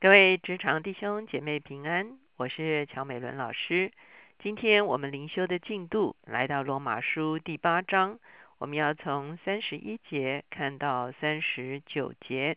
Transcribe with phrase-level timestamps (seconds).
[0.00, 3.90] 各位职场弟兄姐妹平安，我是乔美伦老师。
[4.38, 8.20] 今天我们灵修的进度来到罗马书第八章，
[8.58, 12.56] 我们要从三十一节看到三十九节。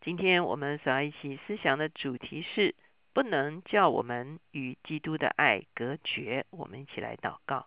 [0.00, 2.74] 今天我们所要一起思想的主题是：
[3.12, 6.46] 不能叫我们与基督的爱隔绝。
[6.48, 7.66] 我们一起来祷告，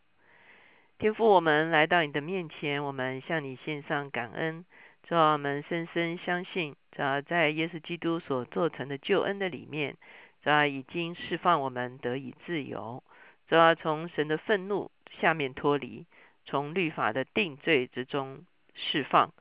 [0.98, 4.66] 天父，我们来到你的面前，我们向你献上感恩。
[5.06, 9.98] 主啊，我们深深相信，主啊，在耶稣基督所做成的救恩的里面，
[10.42, 13.04] 主啊，已经释放我们得以自由。
[13.50, 14.90] 主啊，从神的愤怒
[15.20, 16.06] 下面脱离，
[16.46, 19.34] 从律法的定罪之中释放，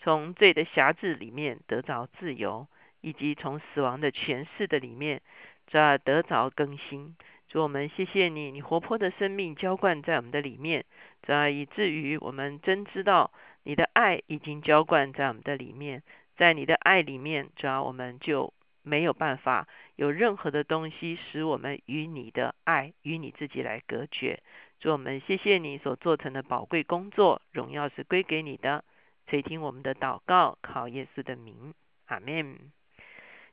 [0.00, 2.66] 从罪的辖制里面得着自由，
[3.02, 5.20] 以及从死亡的权势的里面，
[5.66, 7.14] 主啊，得着更新。
[7.48, 10.86] 主我们谢谢你，你活泼的生命浇灌在我们的里面，
[11.22, 13.30] 主啊，以至于我们真知道。
[13.64, 16.02] 你的爱已经浇灌在我们的里面，
[16.36, 24.40] 在你的爱里面，主要我们就没有办法有任何的东西使我们与你的爱与你自己来隔绝。
[24.80, 28.82] 主，我们谢谢你所做成的宝贵工作，荣耀是归给你的。
[29.28, 31.72] 垂听我们的祷告，靠耶稣的名，
[32.06, 32.58] 阿门。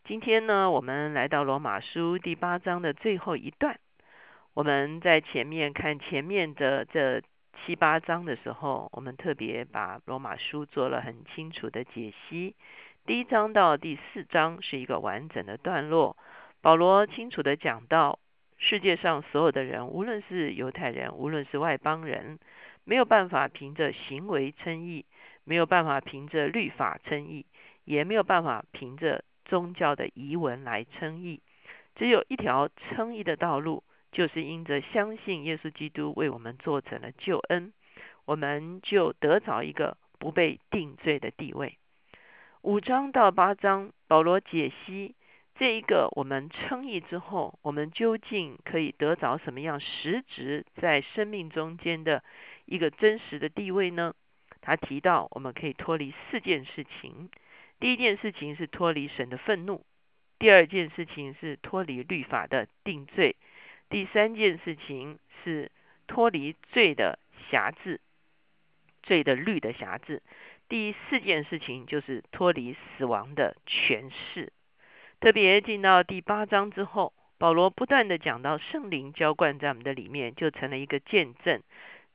[0.05, 3.79] 今天呢，我们来到罗马书第八章的最后一段。
[4.55, 7.21] 我们在前面看前面的这。
[7.65, 12.55] 七八章的时候，我们特别把罗马书做了很清楚的解析。
[13.05, 16.17] 第一章到第四章是一个完整的段落，
[16.61, 18.19] 保罗清楚的讲到
[18.57, 22.39] 世界上所有的人，无论是犹太人，无论是外邦人，
[22.83, 25.05] 没有办法凭着行为称义，
[25.43, 27.45] 没有办法凭着律法称义，
[27.85, 31.41] 也没有办法凭着宗教的遗文来称义，
[31.95, 33.83] 只有一条称义的道路。
[34.11, 37.71] 就是因着相信耶稣基督为我们做成了救恩，
[38.25, 41.77] 我们就得着一个不被定罪的地位。
[42.61, 45.15] 五章到八章，保罗解析
[45.55, 52.23] 这一个我们称义之后，我们究竟可以得着什么样实质在生命中间的
[52.65, 54.13] 一个真实的地位呢？
[54.61, 57.29] 他提到我们可以脱离四件事情。
[57.79, 59.83] 第一件事情是脱离神的愤怒；
[60.37, 63.37] 第二件事情是脱离律法的定罪。
[63.89, 65.71] 第三件事情是
[66.07, 67.17] 脱离罪的
[67.49, 67.99] 辖制，
[69.01, 70.21] 罪的律的辖制。
[70.67, 74.53] 第四件事情就是脱离死亡的权势。
[75.19, 81.63] 特别进到第八章之后，保罗不断的讲到圣灵浇灌在我们的里面，就成了一个见证，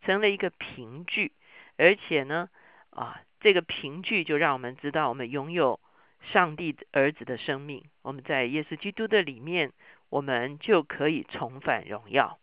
[0.02, 1.32] 成了一个凭据。
[1.76, 2.48] 而且呢，
[2.90, 5.80] 啊，这个凭据就让我们知道，我们拥有
[6.32, 7.84] 上帝儿子的生命。
[8.02, 9.72] 我们在耶稣基督的里面。
[10.10, 12.38] 我们就可以重返荣耀。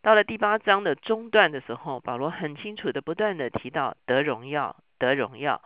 [0.00, 5.60] 到了第八章的中段的时候，保罗很清楚的不断的提到得荣耀，得荣耀。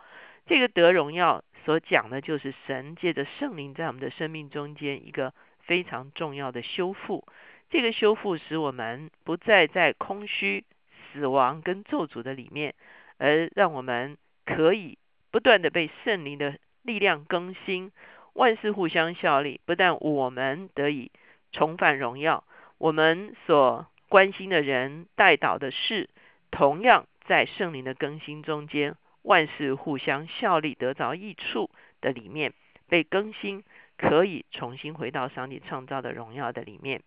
[0.45, 7.25] 这个得荣耀所讲的就是神借着圣灵在我们的生命中间一个非常重要的修复。
[7.69, 10.65] 这个修复使我们不再在空虚、
[11.13, 12.75] 死亡跟咒诅的里面，
[13.19, 14.97] 而让我们可以
[15.31, 17.91] 不断的被圣灵的力量更新，
[18.33, 19.61] 万事互相效力。
[19.65, 21.11] 不但我们得以。
[21.53, 22.43] 重返荣耀，
[22.77, 26.09] 我们所关心的人、带导的事，
[26.51, 31.71] 同样在圣灵的更新中间，万事互相效力，得着益处
[32.01, 32.53] 的里面
[32.89, 33.63] 被更新，
[33.97, 37.01] 可以重新回到上帝创造的荣耀的里面。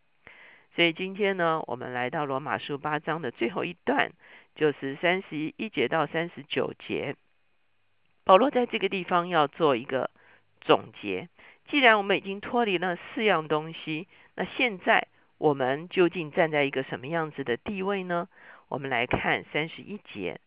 [0.75, 4.11] 所以今天呢，我们来到罗马书八章的最后一段，
[4.57, 7.15] 就是三十一节到三十九节。
[8.31, 10.09] 保罗在这个地方要做一个
[10.61, 11.29] 总结。
[11.67, 18.29] 既然我们已经脱离了四样东西，那现在我们究竟站在一个什么样子的地位呢？
[18.69, 20.39] 我们来看三十一节。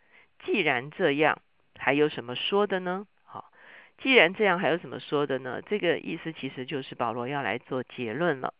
[0.46, 1.42] 既然这样，
[1.78, 3.06] 还有什么说的呢？
[3.26, 3.52] 好，
[3.98, 5.62] 既然这样，还有什么说的呢？
[5.62, 8.54] 这个意思其实就是保罗要来做结论了。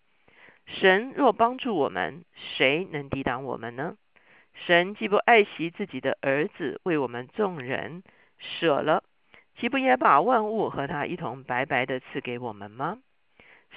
[0.66, 3.96] 神若帮助我们，谁能抵挡我们呢？
[4.66, 8.04] 神既不爱惜自己的儿子，为我们众人
[8.38, 9.02] 舍了。
[9.58, 13.00] 岂不也把万物和他一同白白的赐给我们吗？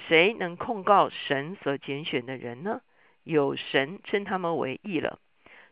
[0.07, 2.81] 谁能控告神所拣选的人呢？
[3.23, 5.19] 有神称他们为义了。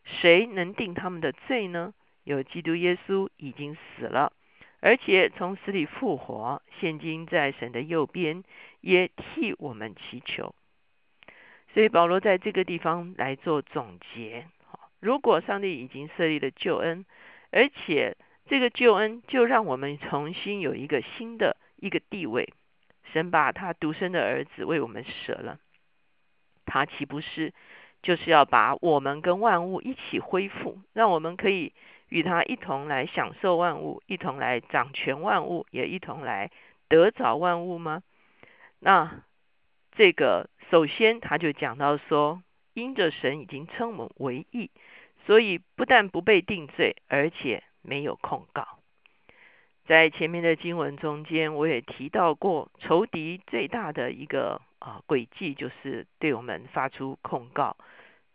[0.04, 1.94] 谁能定他们的罪呢？
[2.24, 4.34] 有基督耶稣已经死了，
[4.80, 8.44] 而且从死里复活，现今在神的右边，
[8.82, 10.56] 也替我们祈求。
[11.74, 14.48] 所以保罗在这个地方来做总结：
[15.00, 17.06] 如果上帝已经设立了救恩，
[17.52, 22.54] 而且这个救恩就让我们重新有一个新的一个地位。
[23.14, 25.60] 神把他独生的儿子为我们舍了，
[26.66, 27.54] 他岂不是
[28.02, 31.74] 就是要把我们跟万物一起恢复，让我们可以
[32.10, 36.52] 与他一同来享受万物，一同来掌权万物，也一同来
[36.90, 38.04] 得着万物吗？
[38.80, 39.24] 那
[39.94, 42.44] 这个首先他就讲到说，
[42.74, 44.72] 因着神已经称我们为义，
[45.26, 48.68] 所以不但不被定罪，而且没有控告。
[49.86, 57.78] 在前面的经文中间，我也提到过，仇敌最大的一个啊诡计，就是对我们发出控告。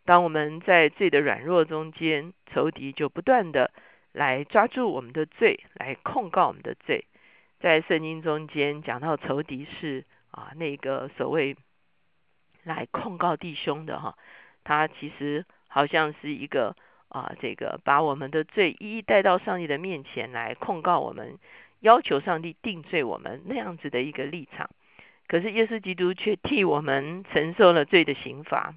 [0.05, 3.71] 当我们在罪的软弱中间，仇敌就不断的
[4.13, 7.05] 来抓住我们的罪，来控告我们的罪。
[7.59, 11.57] 在圣经中间讲到仇敌是啊那个所谓
[12.63, 14.17] 来控告弟兄的哈，
[14.63, 16.77] 他其实好像是一个。
[17.11, 21.37] 啊，这个把我们的罪一一带到上帝的面前来控告我们，
[21.81, 24.69] 要求上帝定罪我们那样子的一个立场。
[25.27, 28.75] 可是耶稣基督却替我们承受了罪的刑罚，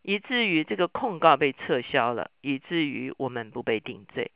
[0.00, 4.30] 以至于这个控告被撤销了，以至于我们不被定罪。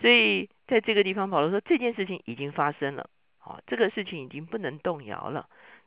[0.00, 3.08] 所以在这个地方，保罗说这件事情已经发生了，
[3.38, 5.46] 啊，这个事情已经不能动摇了。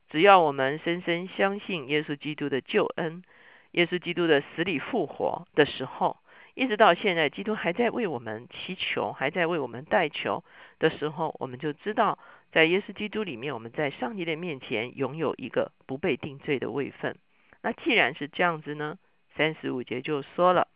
[0.10, 3.24] 只要我们深深相信耶稣基督的救恩，
[3.72, 6.16] 耶稣基督的死里复活的时候。
[6.56, 10.44] 一直到现在，基督还在为我们祈求，还在为我们代求
[10.78, 12.20] 的时候，我们就知道，
[12.52, 17.18] 在耶稣基督里面，我们在上帝的面前拥有一个不被定罪的位分。
[17.62, 19.00] 那既然是这样子呢，
[19.36, 20.68] 三十五节就说了：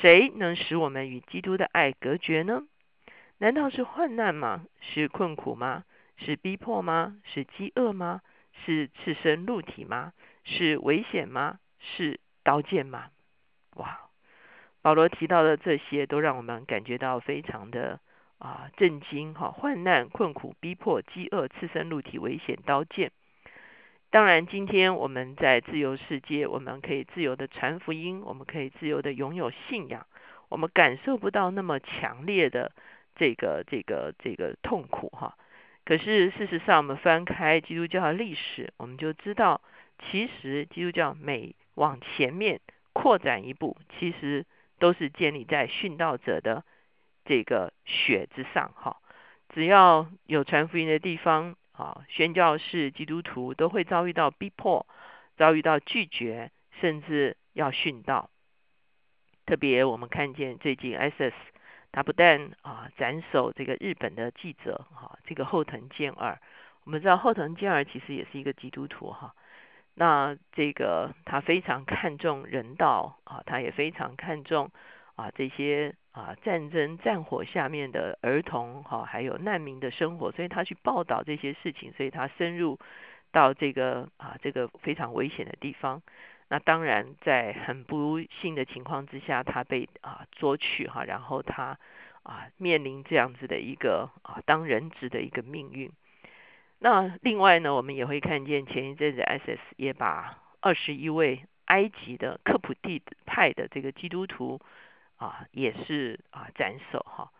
[0.00, 2.62] 谁能使我们与基督的爱隔绝呢？
[3.38, 4.64] 难道是患难吗？
[4.80, 5.84] 是困苦吗？
[6.16, 7.18] 是逼迫吗？
[7.24, 8.20] 是饥饿吗？
[8.64, 10.12] 是赤身露体吗？
[10.44, 11.58] 是危险吗？
[11.78, 13.10] 是刀剑吗？
[13.76, 14.03] 哇！
[14.84, 18.00] 保罗提到的这些，都让我们感觉到非常的
[18.36, 19.50] 啊震惊哈！
[19.50, 23.10] 患难、困苦、逼迫、饥饿、赤身露体、危险、刀剑。
[24.10, 30.06] 当然，今天我们在自由世界，我们可以自由的传福音，我们可以自由的拥有信仰，
[30.50, 32.70] 我们感受不到那么强烈的
[33.16, 35.38] 这个这个这个痛苦哈。
[35.86, 39.62] 可是事实上，我们翻开基督教的历史，我们就知道，
[39.98, 42.60] 其实基督教每往前面
[42.92, 44.44] 扩展一步，其实。
[44.84, 46.62] 都是建立在殉道者的
[47.24, 48.98] 这个血之上，哈。
[49.48, 54.86] 只要有传福音的地方，啊，宣教士、基督徒都会遭遇到逼迫，
[55.38, 56.50] 遭遇到拒绝，
[56.82, 58.28] 甚至要殉道。
[59.46, 61.32] 特别我们看见最近 SS，
[61.90, 66.38] 他不但啊斩首这个日本的记者，哈，这个后藤健二，
[66.84, 69.34] 我们知道后藤健二其实也是一个基督徒，哈。
[69.96, 74.70] 那这个他非常看重人道啊，他也非常看重
[75.14, 82.78] 啊这些啊战争战火下面的儿童哈，还有难民的生活，所以他去报道这些事情，所以他深入
[83.30, 86.02] 到这个啊这个非常危险的地方。
[86.48, 91.78] 那当然在很不幸的情况之下，他被啊捉去哈，然后他
[92.24, 95.90] 啊面临这样子的一个啊当人质的一个命运。
[96.84, 104.60] 那另外呢，我们也会看见前一阵子 SS 也把二十一位埃及的科普蒂派的这个基督徒
[105.16, 107.30] 啊，也是啊斩首哈。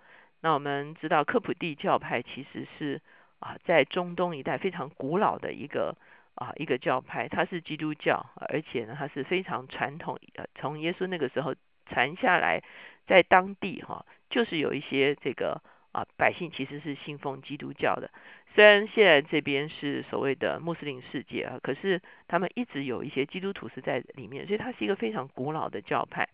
[0.40, 3.02] 那我们知道科普蒂教派其实是
[3.38, 5.94] 啊在中东一带非常古老的一个
[6.36, 11.54] 啊一个教派，它是基督教，而且呢它是非常传统，呃从耶稣那个时候
[11.84, 12.62] 传下来，
[13.06, 15.60] 在当地哈就是有一些这个
[15.92, 18.10] 啊百姓其实是信奉基督教的。
[18.54, 26.28] 虽然现在这边是所谓的穆斯林世界啊，可是他们一直有一些基督徒是在里面，所以它是一个非常古老的教派，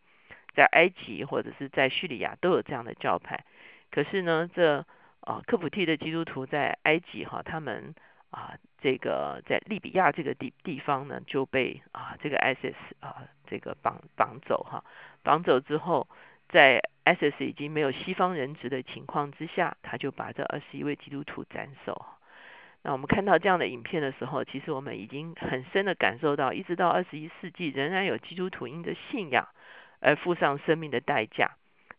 [0.54, 3.42] 在埃及或者是在叙利亚都有这样的教派。
[3.90, 4.85] 可是呢，这
[5.21, 7.95] 啊科普蒂的基督徒在埃及哈，他们
[8.30, 8.52] 啊
[8.83, 14.85] 这个在利比亚这个地地方呢就被啊这个 ISIS 啊这个绑绑走哈，
[15.23, 16.06] 绑走之后。
[16.52, 22.04] 在 SS 已经没有西方人质的情况之下，他就把这二十一位基督徒斩首。
[22.83, 29.49] 那我们看到这样的影片的时候，其实我们已经很深的感受到，一直到二十一世纪，仍然有基督徒因着信仰
[30.00, 31.52] 而付上生命的代价。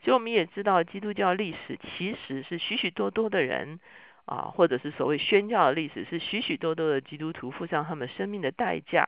[0.03, 3.79] 所以我们也知道，基督教历史其实是许许多多的人
[4.25, 9.07] 啊，或者是所谓宣教的历史，是许许多多的基督徒付上他们生命的代价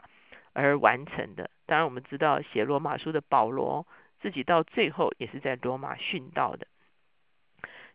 [0.54, 1.50] 而完成的。
[1.66, 3.86] 当然，我们知道写罗马书的保罗。
[4.24, 6.66] 自己到最后也是在罗马殉道的，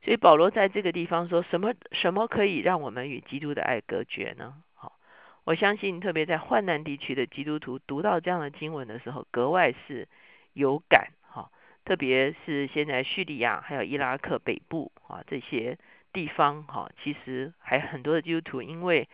[0.04, 4.54] 所以保罗在这个地方说什么什么可以让我们与基督的爱隔绝呢？
[4.74, 4.98] 好，
[5.44, 10.06] 我相信特别在患难地区的基督徒读到这样的经文的时候，格外是
[10.52, 11.50] 有感哈。
[11.86, 15.78] 特别是现在叙利亚还有伊拉克北部啊这些
[16.12, 19.08] 地方哈，其实还很多的基督徒因为。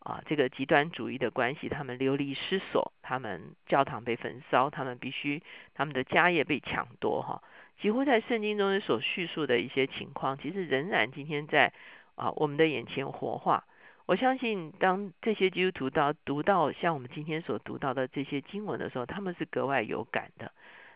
[0.00, 5.42] 啊，这个极端主义的关系，他们流离失所，他们教堂被焚烧，他们必须
[5.74, 7.42] 他们的家业被抢夺，哈，
[7.80, 11.72] 几乎在圣经中所叙述的一些情况，其实仍然今天在
[12.14, 13.64] 啊我们的眼前活化。
[14.06, 20.50] 我相信，当这些基督徒到读到像我们今天所读到的这些经文的时候，他们是格外有感的。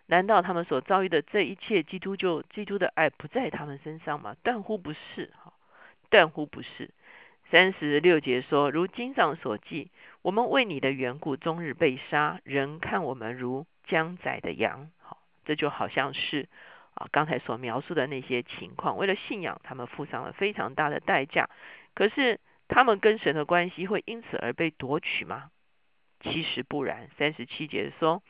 [0.07, 4.35] 难道他们所遭遇的这一切，基督就基督的爱不在他们身上吗？
[4.43, 5.53] 断乎不是，哈，
[6.09, 6.91] 断乎不是。
[7.53, 9.91] 三十六节说：“如经上所记，
[10.23, 16.49] 我们为你的缘故，终日被杀，人看我们如将宰的羊。”好，这就好像是
[16.95, 18.97] 啊，刚才所描述的那些情况。
[18.97, 21.51] 为了信仰，他们付上了非常大的代价。
[21.95, 25.51] 可是，他们跟神的关系会因此而被夺取吗？
[26.23, 27.11] 其实不然。
[27.19, 28.23] 三十七节说：“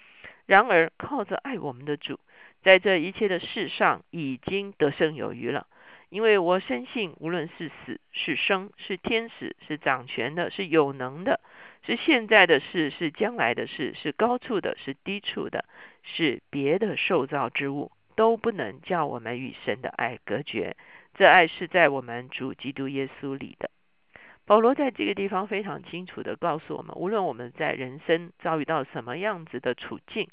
[0.47, 2.19] 然而靠着爱我们的主，
[2.65, 5.69] 在这一切的事上已经得胜有余了。
[6.13, 11.41] 因为我深信，无论是死是生，是天使，是掌权的，是有能的，
[11.87, 15.65] 是现在的事，是将来的事，是高处的，是低处的，
[16.03, 20.77] 是别的受造之物，都不能叫我们与神的爱隔绝。
[21.15, 23.71] 这爱是在我们主基督耶稣里的。”
[24.45, 30.29] 保罗在这个地方非常清楚的告诉我们，无论我们在人生遭遇到什么样子的处境，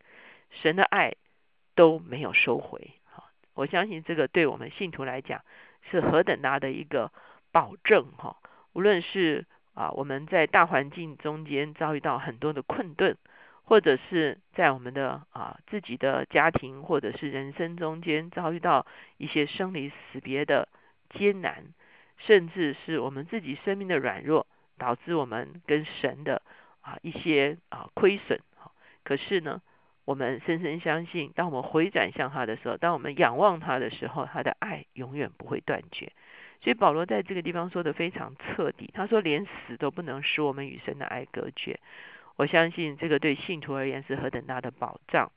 [0.50, 1.14] 神的爱
[1.74, 2.92] 都没有收回。
[3.06, 5.42] 好，我相信这个对我们信徒来讲
[5.90, 7.12] 是何等大的一个
[7.52, 8.38] 保证哈！
[8.74, 13.18] 无论是啊我们在大环境中间遭遇到很多的困顿，
[13.64, 18.86] 或者是在我们的啊自己的家庭或者是人生中间遭遇到
[19.18, 20.68] 一些生离死别的
[21.10, 21.66] 艰难。
[22.22, 24.46] 甚至是我们自己生命的软弱，
[24.78, 26.42] 导致我们跟神的
[26.82, 28.42] 啊一些啊亏损。
[29.06, 29.62] 可是呢，
[30.10, 36.12] 我们深深相信，当我们回转向他的时候，当我们仰望他的时候，他的爱永远不会断绝。
[36.62, 41.80] 所以保罗在这个地方说的非常彻底，他说连死都不能使我们与神的爱隔绝。
[42.38, 45.32] 我相信这个对信徒而言是何等大的保障。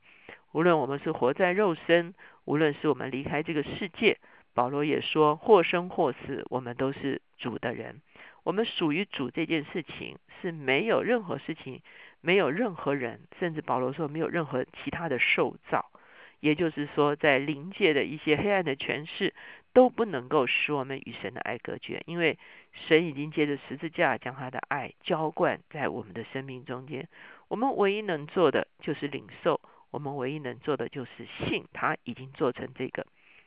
[0.53, 2.15] 无论我们是活在肉身，
[2.45, 4.17] 无论是我们离开这个世界。
[4.55, 8.01] 保罗也说：“或生或死，我们都是主的人。
[8.43, 11.81] 我们属于主这件事情是没有任何事情，
[12.23, 15.91] 没有任何人，甚至保罗说没有任何其他的受造。
[16.39, 19.33] 也就是说，在灵界的一些黑暗的权势
[19.73, 22.39] 都不能够使我们与神的爱隔绝，因为
[22.71, 27.07] 神已经借着十字架将他的爱浇灌在我们的生命中间。
[27.49, 29.59] 我们唯一能做的就是领受，
[29.91, 33.05] 我们唯一能做的就是信，他已经做成这个。”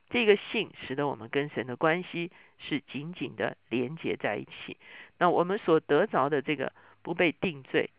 [0.09, 4.77] 这个信使得我们跟神的关系是紧紧的连接在一起。
[5.19, 7.91] 那我们所得着的这个不被定罪、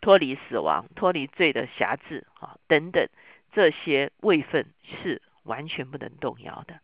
[0.00, 3.08] 脱离死亡、脱离罪的辖制啊等等
[3.52, 6.80] 这些位分是完全不能动摇的。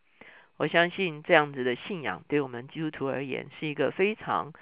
[0.56, 4.52] 我相信这样子的信仰对我们基督徒而言是一个非常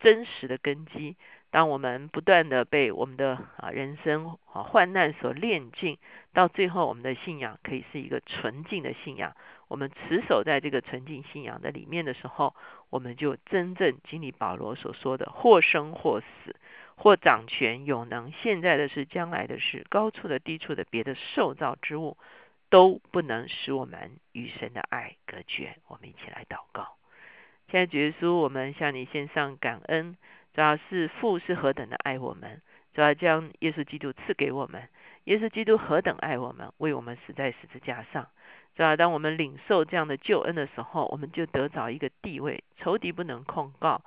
[0.00, 1.16] 真实的根基。
[1.50, 5.96] 当我们不断的被我们的啊人生啊患难所炼尽，
[6.34, 9.34] 到最后我们的信仰可以是一个纯净的信仰。
[9.66, 12.54] 我们持守在这个纯净信仰的里面的时候，
[12.90, 16.54] 我们就真正经历保罗所说的或生或死，
[16.98, 22.18] 或掌权有能，现在的是将来的事，高处的低处的别的受造之物，
[22.70, 25.76] 都不能使我们与神的爱隔绝。
[25.86, 26.96] 我们一起来祷告，
[27.70, 30.16] 现在主耶稣，我们向你献上感恩。
[30.54, 32.60] 主要是父是何等的爱我们，
[32.92, 34.88] 主要将耶稣基督赐给我们。
[35.24, 38.26] 耶稣基督何等爱我们，为我们死在十字架上。
[38.74, 44.02] 主要当我们领受这样的救恩的时候，我们就得着一个地位，仇敌不能控告。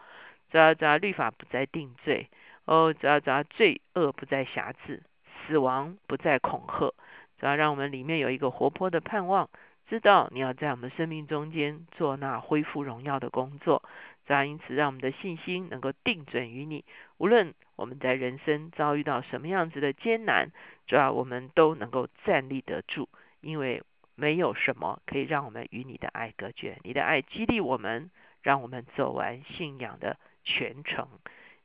[0.51, 2.27] 主要主要律法不再定罪，
[2.71, 5.03] 哦，主要主要罪恶不再辖制，
[5.45, 6.93] 死亡不再恐吓。
[7.37, 9.49] 主要让我们里面有一个活泼的盼望，
[9.89, 13.83] 知道你要在我们生命中间做那恢复荣耀的工作。
[14.25, 16.85] 主要因此，让我们的信心能够定准于你。
[17.17, 20.49] 无论我们在人生遭遇到什么样子的艰难，
[20.87, 23.09] 主要我们都能够站立得住，
[23.41, 23.83] 因为
[24.15, 26.77] 没有什么可以让我们与你的爱隔绝。
[26.83, 28.09] 你的爱激励我们，
[28.41, 31.09] 让我们走完信仰的全程。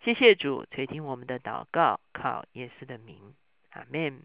[0.07, 3.35] 谢谢主垂听我们的祷告，靠耶稣的名，
[3.71, 4.23] 阿门。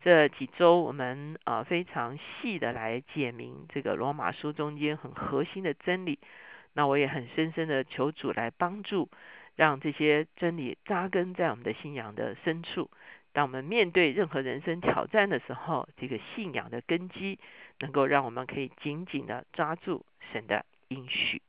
[0.00, 6.18] 这几周我们啊非常细的来解明这个罗马书中间很核心的真理。
[6.72, 9.08] 那我也很深深的求主来帮助，
[9.54, 12.90] 让这些真理扎根在我们的信仰的深处。
[13.32, 17.38] 当我们面对任何人生挑战的时候，这个信仰的根基
[17.78, 21.40] 能够让我们可以紧紧的抓住神的应许。